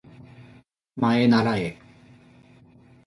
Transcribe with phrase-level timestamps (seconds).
[0.95, 1.77] まえならえ